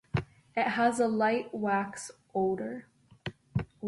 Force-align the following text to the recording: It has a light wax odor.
It 0.57 0.63
has 0.69 0.99
a 0.99 1.07
light 1.07 1.53
wax 1.53 2.09
odor. 2.33 2.87